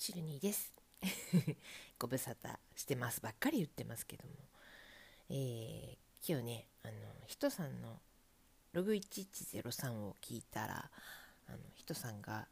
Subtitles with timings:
[0.00, 0.72] チルニーです
[2.00, 4.34] ご無沙汰してますばっかり言ってますけども、
[5.28, 6.92] えー、今日ねあの
[7.26, 8.00] ひとさんの
[8.72, 10.90] ログ1103を聞いたら
[11.48, 12.48] あのひとさんが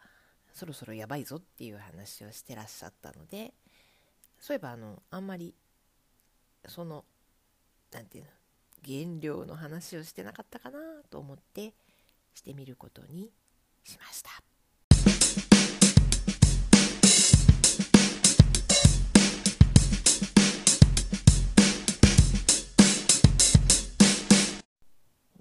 [0.52, 3.54] そろそろやばいぞっていう話をしてらっしゃったので
[4.38, 5.54] そういえばあのあんまり
[6.66, 7.06] その
[7.90, 11.72] 何て言うの原料の話をしてなかったかなと思って
[12.34, 13.32] してみることに
[13.84, 14.42] しました。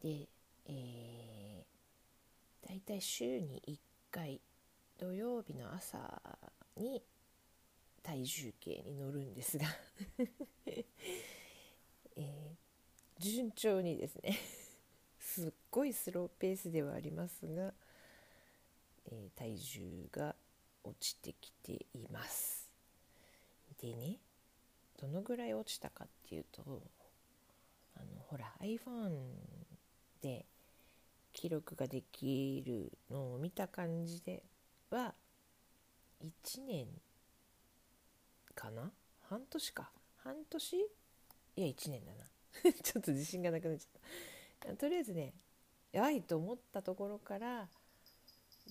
[0.01, 0.27] で、
[0.65, 3.77] えー、大体週に1
[4.11, 4.41] 回
[4.97, 6.21] 土曜日の朝
[6.75, 7.03] に
[8.03, 9.67] 体重計に乗るんですが
[10.65, 12.23] えー、
[13.19, 14.37] 順調にですね
[15.19, 17.73] すっごいスローペースではありますが、
[19.05, 20.35] えー、体重が
[20.83, 22.71] 落ちてきています。
[23.79, 24.19] でね
[24.97, 26.81] どのぐらい落ちたかっていうと
[27.95, 29.33] あのほら iPhone
[30.21, 30.45] で
[31.33, 34.43] 記録ができるのを見た感じで
[34.89, 35.13] は
[36.23, 36.87] 1年
[38.55, 38.91] かな？
[39.29, 39.91] 半年か。
[40.23, 40.75] 半年？
[40.75, 40.81] い
[41.55, 42.71] や1年だな。
[42.83, 44.75] ちょっと自信がなくなっちゃった。
[44.75, 45.33] とりあえずね
[45.91, 47.69] やばいと思ったところから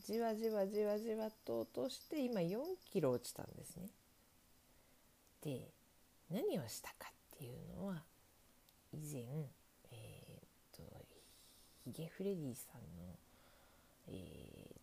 [0.05, 2.59] じわじわじわじわと落として今4
[2.91, 3.91] キロ落ちたんですね。
[5.43, 5.73] で
[6.31, 8.05] 何をしたかっていうのは
[8.93, 9.25] 以前、
[11.87, 13.15] ヒゲフレディさんの、
[14.09, 14.11] え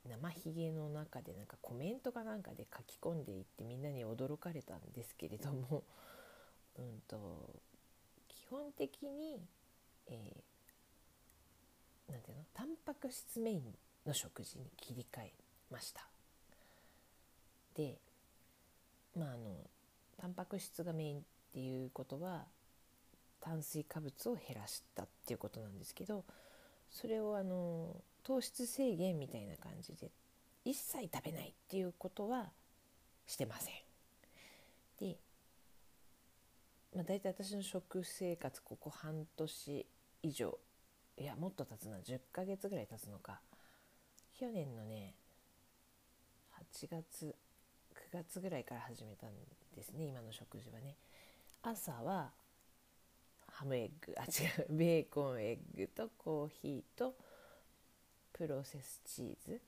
[0.08, 5.84] ー、生ヒゲの中でなんかコメントかなんかで書き込んでいってみんなに驚かれたんですけれども、
[6.80, 7.60] うんと
[8.30, 9.46] 基本的に、
[10.08, 12.46] えー、なんていうの？
[12.54, 15.34] タンパク質メインの食事に切り替え
[15.70, 16.08] ました。
[17.74, 18.00] で
[19.14, 19.58] まああの
[20.16, 22.46] タンパク質がメインっていうことは
[23.42, 26.24] 炭水化物を減らしたっていうことなんですけど
[26.94, 30.12] それをあの糖質制限みたいな感じで
[30.64, 32.52] 一切食べないっていうことは
[33.26, 33.74] してません。
[35.00, 35.18] で、
[36.96, 39.86] まあ、大体私の食生活ここ半年
[40.22, 40.58] 以上
[41.18, 43.42] いやもっと経つな10ヶ月ぐらい経つのか
[44.40, 45.16] 去年のね
[46.74, 47.36] 8月
[48.14, 49.32] 9月ぐらいから始めたん
[49.76, 50.96] ですね今の食事はね
[51.62, 52.32] 朝は
[53.54, 54.16] ハムエッグ。
[54.18, 54.68] あ違う。
[54.76, 57.16] ベーコンエッグとコーヒーと
[58.34, 59.62] プロセスチーズ。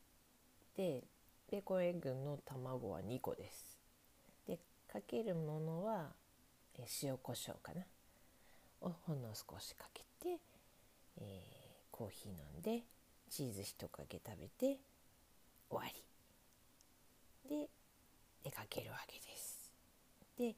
[0.76, 1.04] で
[1.50, 3.80] ベーコンエッグの卵は2個です。
[4.48, 6.14] でかけるものは
[7.02, 7.86] 塩コショウかな。
[8.82, 10.40] をほんの少しかけて、
[11.18, 12.84] えー、コーヒー飲んで
[13.30, 14.80] チーズ1かけ食べて
[15.70, 16.04] 終わり。
[17.50, 17.70] で
[18.44, 19.72] 出かけるわけです。
[20.38, 20.56] で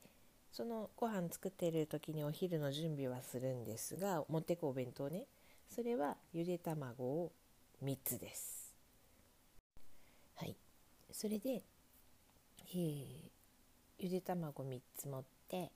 [0.58, 5.26] そのご飯作ってる時にお昼の準備はするんですが持ってくお弁当ね。
[5.70, 7.32] それはゆで卵を
[7.86, 8.74] 3つです。
[10.34, 10.56] はい。
[11.12, 11.62] それで、
[12.72, 13.06] えー、
[14.00, 15.72] ゆで卵3つ持って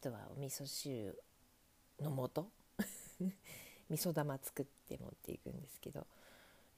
[0.00, 1.16] あとはお味噌汁
[2.00, 2.50] の素。
[3.88, 6.08] 味噌玉作って持っていくんですけど、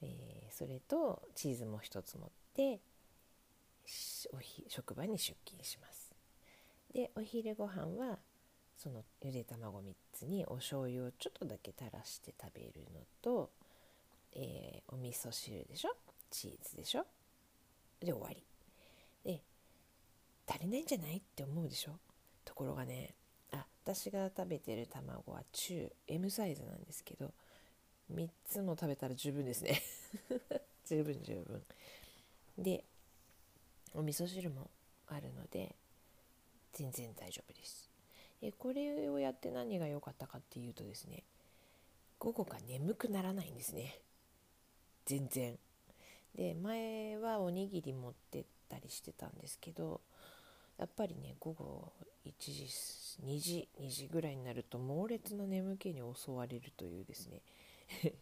[0.03, 2.79] えー、それとチーズも1つ持って
[4.31, 4.37] お
[4.69, 6.10] 職場に出勤します。
[6.93, 8.19] でお昼ご飯は
[8.77, 13.51] そのゆで卵3つにお醤油をちょっとだけ垂らして食べるのと、
[14.33, 15.95] えー、お味噌汁でしょ？
[16.29, 17.05] チーズでしょ？
[17.99, 18.43] で終わり。
[19.23, 19.41] で
[20.47, 21.17] 足りないんじゃない？
[21.17, 21.91] って思うでしょ？
[22.43, 23.13] ところがね
[23.51, 27.31] あ私が食べてる卵は中 M サイズなんですけど
[28.13, 29.81] 3つも食べたら十分ですね。
[30.85, 31.63] 十分十分。
[32.57, 32.83] で
[33.93, 34.69] お味噌汁も
[35.07, 35.75] あるので
[36.73, 37.89] 全然大丈夫です。
[38.41, 41.23] えこれをやって何が良かったかっていうとですね
[42.17, 43.99] 午後が眠くならないんですね
[45.05, 45.57] 全然。
[46.35, 50.01] で前はおにぎり持ってったりしてたんですけど
[50.77, 51.91] やっぱりね午後
[52.25, 52.67] 1時
[53.25, 57.41] 2時2時ぐらいになると猛烈な眠気に襲われるというですね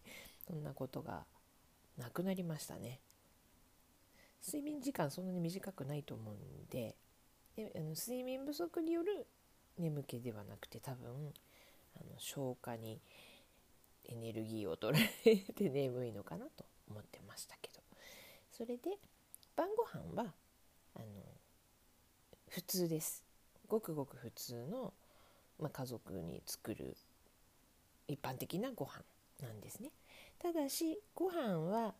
[0.47, 1.25] そんなことが
[1.97, 2.99] なくなりましたね
[4.45, 6.95] 睡眠時間そんなに短くないと思うんで
[7.59, 9.27] であの睡眠不足による
[9.77, 11.33] 眠気ではなくて多分
[11.95, 13.01] あの消化に
[14.05, 17.79] エネルギーを取られて眠いのかなと思ってましたけど。
[18.51, 18.97] それで
[19.55, 20.33] 晩ご飯は
[20.95, 21.05] あの
[22.49, 23.23] 普通です。
[23.67, 24.93] ごくごく普通の、
[25.59, 26.97] まあ、家族に作る
[28.07, 29.03] 一般的なご飯
[29.41, 29.91] なんですね。
[30.39, 31.93] ただしご飯は、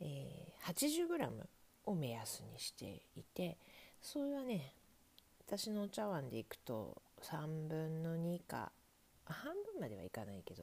[0.00, 1.28] えー、80g
[1.86, 3.56] を目安にしていて
[4.00, 4.72] それはね
[5.52, 8.70] 私のお茶碗でいくと3分の2か
[9.24, 10.62] 半分まではいかないけど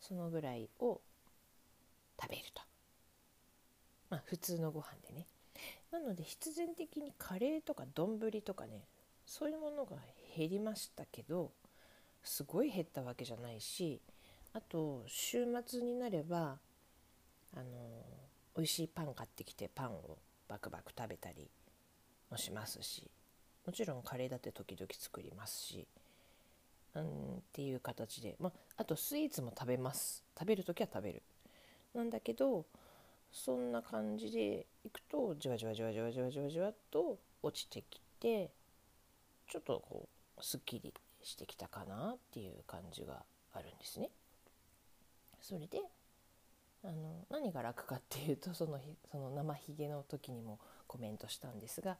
[0.00, 1.00] そのぐらいを
[2.20, 2.62] 食べると。
[4.10, 5.26] まあ普通のご飯でね。
[5.90, 8.84] なので必然的にカレーとか丼とかね
[9.24, 9.96] そういうものが
[10.36, 11.52] 減りましたけど
[12.22, 14.02] すごい減ったわけじゃないし
[14.52, 16.58] あと週末になれば
[17.56, 17.64] あの
[18.54, 21.48] 美味しいパン買ってきてパンをバクバク食べたり
[22.30, 23.10] もしますし。
[23.68, 25.86] もちろんカレーだって時々作りますし
[26.94, 27.06] うんっ
[27.52, 31.22] ていう形で、まあ、とスイーツも食べます食べる時は食べる
[31.94, 32.64] なんだけど
[33.30, 38.50] そんな感じでいくとじわじわじわじわじわじわじわと落ちてきて
[39.50, 43.22] ちょっとこうすっきりしてきたかなっていう感じが
[43.52, 44.08] あるんですね。
[45.42, 45.82] それで
[46.82, 48.80] あの何が楽かっていうとその
[49.10, 51.98] その生ひげの時にもコメントしたんですが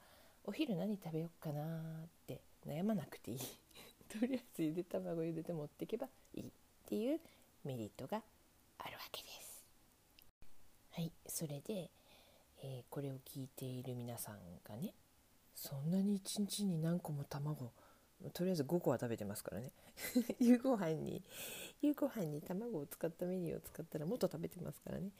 [0.48, 1.66] お昼何食べようかなっ
[2.26, 3.38] て悩まなくていい。
[4.08, 6.50] とりあえずゆで卵茹でて持っていけばいいっ
[6.86, 7.20] ていう
[7.64, 8.22] メリットが
[8.78, 9.66] あるわけです。
[10.92, 11.90] はいそれで、
[12.62, 14.94] えー、これを聞いている皆さんがね
[15.54, 17.70] そんなに一日に何個も卵
[18.32, 19.70] とりあえず5個は食べてますからね。
[20.40, 21.22] 夕ご飯に
[21.82, 25.10] 夕ご飯に卵を使ったメニューを使ったらもっと食べてますからね。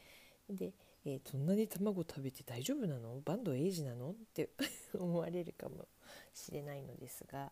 [0.49, 0.73] で、
[1.11, 3.19] えー、そんなに卵食べて大丈夫なの？
[3.25, 4.11] バンドエイジなの？
[4.11, 4.51] って
[4.93, 5.89] 思われるかも
[6.35, 7.51] しれないのですが、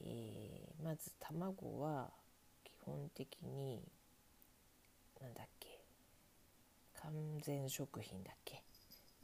[0.00, 2.12] えー、まず卵は
[2.64, 3.80] 基本的に
[5.20, 5.78] 何だっけ
[6.94, 8.64] 完全食品だっけ。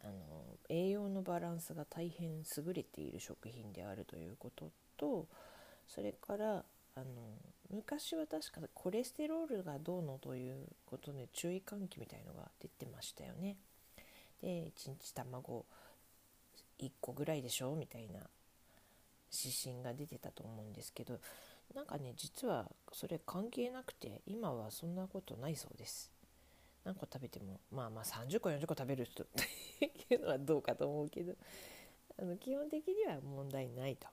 [0.05, 5.27] あの栄養のバランスが大変優れている食品であるということと
[5.89, 6.65] それから
[6.95, 7.05] あの
[7.71, 13.57] 昔は確かコレステロールがどうのということで注意喚起みたいのが出てましたよね。
[14.41, 15.67] で1日卵
[16.79, 17.75] 1個ぐらいでしょ？
[17.75, 18.21] みたいな
[19.33, 21.19] 指針が出てたと思うんですけど
[21.75, 26.11] なんかね実はそれ関係なくて今はそんなことないそうです。
[26.85, 29.27] 何個食べてもまあまあ30個40個食べる人っ
[29.79, 29.85] て
[30.15, 31.35] いうのはどうかと思うけど
[32.19, 34.09] あの基本的には問題ないと。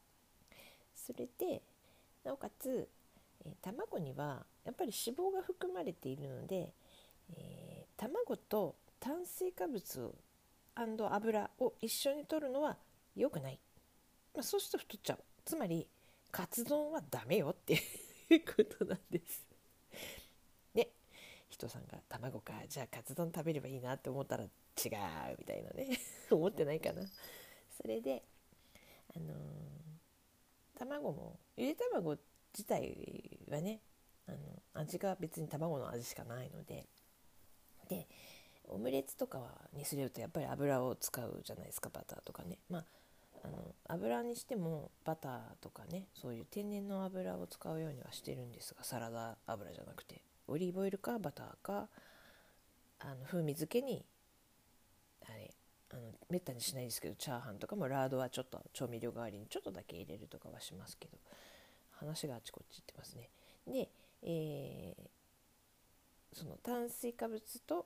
[0.94, 1.62] それで
[2.24, 2.90] なおかつ、
[3.44, 6.74] え、卵にはやっぱり脂肪が含まれているので、
[7.36, 10.16] えー、卵と炭水化物
[10.76, 12.78] 油を一緒に摂るのは
[13.16, 13.60] 良くない、
[14.34, 15.20] まあ、そうすると太っちゃう。
[15.44, 15.88] つまり
[16.32, 19.46] カツ丼はダメよっていうことなんです。
[20.74, 20.90] ね。
[21.50, 22.54] 人さんが卵か。
[22.68, 24.50] じゃあカツ丼食べればいいなって思ったら違う
[25.40, 25.98] みたいなね。
[26.30, 27.04] 思ってないかな。
[27.82, 28.24] それで
[29.16, 29.76] あのー
[30.78, 32.24] 卵もゆで卵って
[32.56, 33.82] 自体はね
[34.28, 34.38] あの
[34.74, 36.88] 味が別に卵の味しかないので。
[37.90, 38.08] で
[38.68, 39.40] オムレツとか
[39.74, 42.58] にするとやっぱり油を使うじゃないですかバターとかね。
[42.70, 42.86] まあ
[43.44, 50.24] あの油にしてもバターとかねそういう天然の油を使うようにはしてるんですがサラダ油じゃなくて。
[50.48, 51.90] オリーブオイルかバターか
[53.00, 54.06] あの風味付けに
[55.28, 55.52] あれ
[55.92, 61.18] あのめったにしないですけどチャーハンとかもラードはちょっと調味料代わりにちょっとだけ入れるとかはしますけど。
[62.00, 63.30] 話があちこち行ってますね。
[63.68, 63.90] で、
[64.24, 67.86] えー、その炭水化物と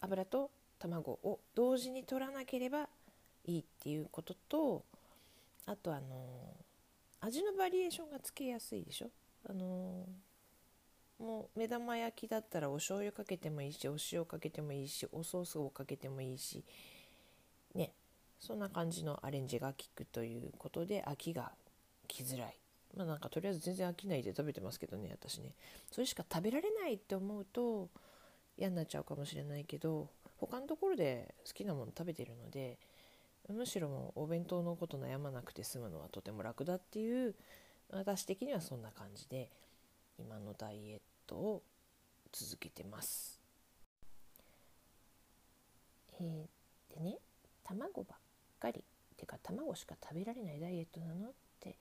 [0.00, 2.88] 油と卵を同時に取らなければ
[3.44, 4.84] いいっていうことと
[5.66, 6.54] あとあの
[7.20, 9.10] 味のバリエーションがつけやすいでしょ？
[9.48, 10.04] あの
[11.18, 16.62] もう目玉焼きだったらお醤油かけてもいいしお塩かけてもいいしおソースをかけてもいいし
[17.74, 17.92] ね
[18.38, 21.52] そんな感じのアレンジが効くということで飽きが
[22.06, 22.54] 来づらい
[22.96, 25.52] まあなんかとりあえず全然飽きないで食べてますけどね私ね
[25.92, 27.88] それしか食べられないって思うと
[28.56, 32.78] 嫌になっちゃうかもしれないけど他のところで好きなもの食べてるので
[33.48, 37.34] むしろもうお弁当のこと悩まなくて済むのはとても楽だっていう
[37.90, 39.50] 私的にはそんな感じで
[40.18, 41.62] 今のダイエットを
[42.32, 43.40] 続けてます。
[46.18, 47.18] えー、でね
[47.62, 48.18] 卵ばっ
[48.58, 48.82] かり
[49.16, 51.76] てか卵しか食べられないダイエットなのって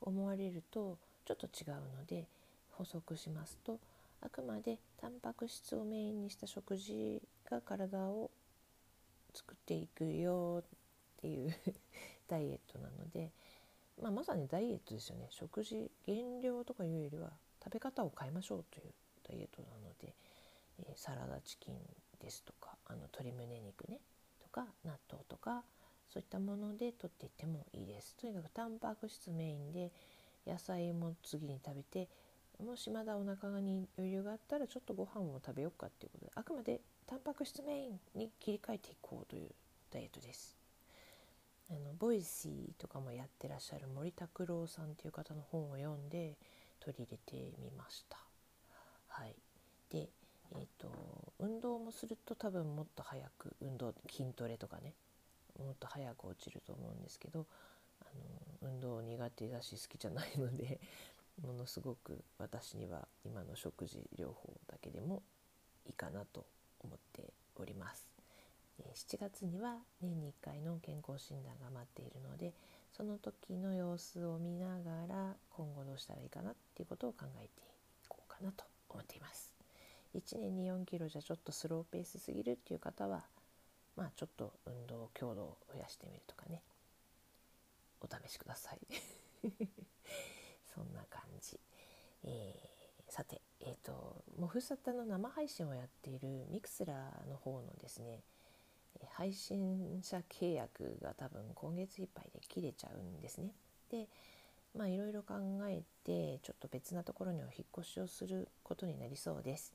[0.00, 2.26] 思われるとちょっと違うので
[2.72, 3.78] 補足しますと
[4.20, 8.30] あくまでタンパク質をメインにした食事が体を
[9.34, 11.54] 作っていくよっていう
[12.28, 13.30] ダイエットなので、
[14.00, 15.28] まあ、まさにダイエットですよね。
[15.30, 18.92] 食事減量とかいうよりは食べ方を変えましょうという
[19.28, 20.14] ダイエットなので、
[20.78, 21.78] えー、サラダチキン
[22.18, 24.00] ですとかあの鶏胸肉ね
[24.40, 25.64] とか納豆とか
[26.08, 28.16] そういったもので取っていってもいいです。
[28.16, 29.92] とにかくタンパク質メインで
[30.46, 32.08] 野菜も次に食べて
[32.62, 39.50] もしまだお腹がに余裕があったらちょっとご飯を食べようかっていうことであくまでタンパク質メインに切り替えていこうという
[39.92, 40.56] ダイエットです。
[41.68, 46.36] あの Voicy とかもやってらっしゃる森拓郎さんっていう方の本を読んで
[46.78, 48.18] 取り入れてみました。
[49.08, 49.34] はい、
[49.90, 50.08] で、
[50.52, 50.88] えーと、
[51.40, 54.94] 運動もすると多分もっと早く運動筋トレとかね
[55.64, 57.46] もっと早く落ちると思うんですけど
[58.00, 58.04] あ
[58.62, 60.80] の運動苦手だし好きじゃないので
[61.42, 65.22] ものすごく私には今の食事療法だけでも
[65.86, 66.46] いいかなと
[66.80, 68.08] 思っております。
[68.78, 72.52] 7月には年に1回の健康診断が待っているので
[72.92, 77.62] その時の様子を見ながら今後どうしたらいいかなっていうことを考えて
[78.04, 79.52] いこうかなと思っています。
[80.14, 83.24] 1年に4キロじゃちょっとスローペースすぎるっていう方は
[83.96, 86.62] まあちょっと運動強度を増やしてみるとかね
[88.00, 88.80] お試しください
[90.74, 91.58] そんな感じ、
[92.24, 98.22] えー、さてえっ、ー、ともうふさたの生配信をやっているミクスラーの方のですね
[99.12, 103.52] 配信者契約が多分今月いっぱいで切れちゃうんですね。
[103.90, 104.08] で
[104.74, 105.34] まあいろいろ考
[105.68, 109.74] えてちょっと別なところにお引っ越しをすることになりそうです。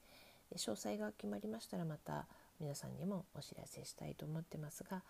[0.50, 2.28] で詳細が決まりましたらまた
[2.62, 5.02] 皆さんにもお知らせしたいと思ってますが、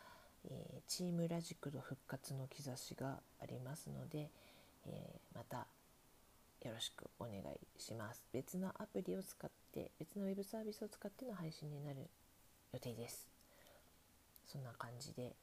[0.45, 4.31] えー、チームラジクド復活の兆しがありますので、
[4.87, 5.67] えー、また
[6.65, 7.43] よろしくお願い
[7.77, 8.23] します。
[8.31, 12.09] 別のアプリを使って別のウェブサービスを使っての配信になる
[12.71, 13.27] 予定です。
[14.47, 15.35] そんな感じで、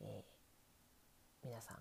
[0.00, 1.78] えー、皆さん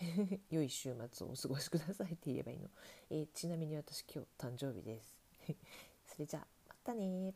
[0.50, 2.68] 良い週末をお過ごしくださいって言えばいいの、
[3.10, 5.16] えー、ちなみに私今日誕生日です
[6.08, 7.32] それじゃあまたね